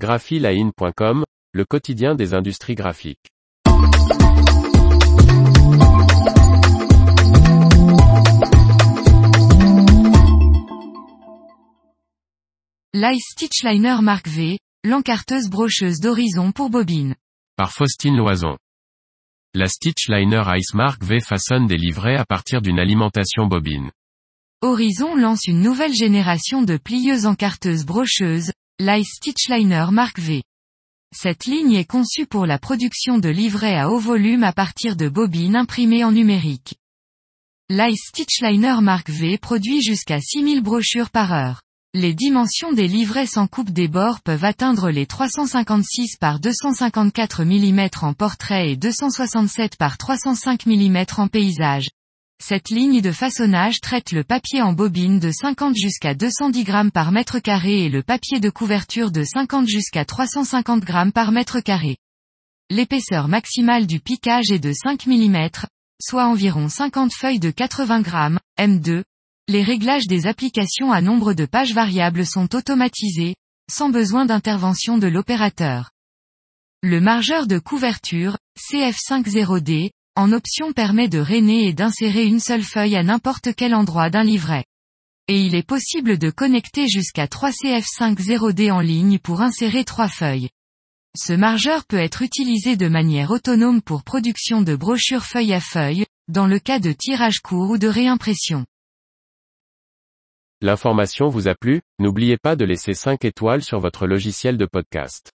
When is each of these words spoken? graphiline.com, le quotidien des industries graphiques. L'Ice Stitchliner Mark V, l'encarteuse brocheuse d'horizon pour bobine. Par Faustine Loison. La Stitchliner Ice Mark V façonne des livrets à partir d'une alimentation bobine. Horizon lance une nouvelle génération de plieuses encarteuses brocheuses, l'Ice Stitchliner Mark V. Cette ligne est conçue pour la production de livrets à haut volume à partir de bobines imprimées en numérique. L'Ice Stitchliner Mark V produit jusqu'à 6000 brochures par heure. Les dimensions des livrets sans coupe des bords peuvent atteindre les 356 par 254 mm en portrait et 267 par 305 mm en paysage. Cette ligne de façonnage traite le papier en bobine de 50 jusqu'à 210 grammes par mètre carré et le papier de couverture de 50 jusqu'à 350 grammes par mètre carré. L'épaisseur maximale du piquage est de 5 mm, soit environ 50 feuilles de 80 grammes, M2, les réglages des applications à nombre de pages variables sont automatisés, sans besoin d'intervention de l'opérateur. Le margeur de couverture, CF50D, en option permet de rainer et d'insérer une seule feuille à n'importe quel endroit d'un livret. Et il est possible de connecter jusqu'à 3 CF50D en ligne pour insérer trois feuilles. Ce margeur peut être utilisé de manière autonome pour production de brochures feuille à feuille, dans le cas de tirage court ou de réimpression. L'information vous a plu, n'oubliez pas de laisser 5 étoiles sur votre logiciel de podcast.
graphiline.com, 0.00 1.24
le 1.52 1.64
quotidien 1.66 2.14
des 2.14 2.32
industries 2.32 2.74
graphiques. 2.74 3.28
L'Ice 12.94 13.24
Stitchliner 13.32 13.96
Mark 14.00 14.26
V, 14.26 14.58
l'encarteuse 14.84 15.50
brocheuse 15.50 16.00
d'horizon 16.00 16.50
pour 16.50 16.70
bobine. 16.70 17.14
Par 17.56 17.70
Faustine 17.70 18.16
Loison. 18.16 18.56
La 19.54 19.66
Stitchliner 19.66 20.44
Ice 20.56 20.72
Mark 20.72 21.04
V 21.04 21.20
façonne 21.20 21.66
des 21.66 21.76
livrets 21.76 22.16
à 22.16 22.24
partir 22.24 22.62
d'une 22.62 22.78
alimentation 22.78 23.46
bobine. 23.46 23.90
Horizon 24.62 25.14
lance 25.14 25.46
une 25.46 25.60
nouvelle 25.60 25.94
génération 25.94 26.62
de 26.62 26.78
plieuses 26.78 27.26
encarteuses 27.26 27.84
brocheuses, 27.84 28.52
l'Ice 28.82 29.16
Stitchliner 29.16 29.88
Mark 29.92 30.18
V. 30.18 30.42
Cette 31.14 31.44
ligne 31.44 31.74
est 31.74 31.84
conçue 31.84 32.24
pour 32.24 32.46
la 32.46 32.58
production 32.58 33.18
de 33.18 33.28
livrets 33.28 33.76
à 33.76 33.90
haut 33.90 33.98
volume 33.98 34.42
à 34.42 34.54
partir 34.54 34.96
de 34.96 35.10
bobines 35.10 35.54
imprimées 35.54 36.02
en 36.02 36.12
numérique. 36.12 36.76
L'Ice 37.68 38.06
Stitchliner 38.08 38.76
Mark 38.80 39.10
V 39.10 39.36
produit 39.36 39.82
jusqu'à 39.82 40.18
6000 40.18 40.62
brochures 40.62 41.10
par 41.10 41.34
heure. 41.34 41.60
Les 41.92 42.14
dimensions 42.14 42.72
des 42.72 42.88
livrets 42.88 43.26
sans 43.26 43.46
coupe 43.46 43.68
des 43.68 43.86
bords 43.86 44.22
peuvent 44.22 44.46
atteindre 44.46 44.88
les 44.88 45.04
356 45.04 46.16
par 46.16 46.40
254 46.40 47.44
mm 47.44 47.86
en 48.00 48.14
portrait 48.14 48.70
et 48.70 48.76
267 48.78 49.76
par 49.76 49.98
305 49.98 50.64
mm 50.64 51.04
en 51.18 51.28
paysage. 51.28 51.88
Cette 52.42 52.70
ligne 52.70 53.02
de 53.02 53.12
façonnage 53.12 53.80
traite 53.82 54.12
le 54.12 54.24
papier 54.24 54.62
en 54.62 54.72
bobine 54.72 55.18
de 55.18 55.30
50 55.30 55.76
jusqu'à 55.76 56.14
210 56.14 56.64
grammes 56.64 56.90
par 56.90 57.12
mètre 57.12 57.38
carré 57.38 57.84
et 57.84 57.88
le 57.90 58.02
papier 58.02 58.40
de 58.40 58.48
couverture 58.48 59.10
de 59.10 59.24
50 59.24 59.68
jusqu'à 59.68 60.06
350 60.06 60.82
grammes 60.82 61.12
par 61.12 61.32
mètre 61.32 61.60
carré. 61.60 61.98
L'épaisseur 62.70 63.28
maximale 63.28 63.86
du 63.86 64.00
piquage 64.00 64.50
est 64.50 64.58
de 64.58 64.72
5 64.72 65.06
mm, 65.06 65.48
soit 66.00 66.26
environ 66.26 66.70
50 66.70 67.12
feuilles 67.12 67.40
de 67.40 67.50
80 67.50 68.00
grammes, 68.00 68.38
M2, 68.58 69.02
les 69.46 69.62
réglages 69.62 70.06
des 70.06 70.26
applications 70.26 70.92
à 70.92 71.02
nombre 71.02 71.34
de 71.34 71.44
pages 71.44 71.74
variables 71.74 72.24
sont 72.24 72.54
automatisés, 72.56 73.34
sans 73.70 73.90
besoin 73.90 74.24
d'intervention 74.24 74.96
de 74.96 75.08
l'opérateur. 75.08 75.90
Le 76.82 77.00
margeur 77.02 77.46
de 77.46 77.58
couverture, 77.58 78.38
CF50D, 78.58 79.90
en 80.20 80.32
option 80.32 80.74
permet 80.74 81.08
de 81.08 81.18
rainer 81.18 81.66
et 81.66 81.72
d'insérer 81.72 82.26
une 82.26 82.40
seule 82.40 82.62
feuille 82.62 82.94
à 82.94 83.02
n'importe 83.02 83.54
quel 83.56 83.74
endroit 83.74 84.10
d'un 84.10 84.22
livret. 84.22 84.66
Et 85.28 85.40
il 85.40 85.54
est 85.54 85.66
possible 85.66 86.18
de 86.18 86.28
connecter 86.28 86.88
jusqu'à 86.88 87.26
3 87.26 87.50
CF50D 87.50 88.70
en 88.70 88.80
ligne 88.80 89.18
pour 89.18 89.40
insérer 89.40 89.84
trois 89.84 90.08
feuilles. 90.08 90.50
Ce 91.16 91.32
margeur 91.32 91.86
peut 91.86 91.98
être 91.98 92.20
utilisé 92.20 92.76
de 92.76 92.86
manière 92.86 93.30
autonome 93.30 93.80
pour 93.80 94.04
production 94.04 94.60
de 94.60 94.76
brochures 94.76 95.24
feuille 95.24 95.54
à 95.54 95.60
feuille, 95.60 96.04
dans 96.28 96.46
le 96.46 96.58
cas 96.58 96.80
de 96.80 96.92
tirage 96.92 97.40
court 97.40 97.70
ou 97.70 97.78
de 97.78 97.88
réimpression. 97.88 98.66
L'information 100.60 101.28
vous 101.28 101.48
a 101.48 101.54
plu, 101.54 101.80
n'oubliez 101.98 102.36
pas 102.36 102.56
de 102.56 102.66
laisser 102.66 102.92
5 102.92 103.24
étoiles 103.24 103.62
sur 103.62 103.80
votre 103.80 104.06
logiciel 104.06 104.58
de 104.58 104.66
podcast. 104.66 105.32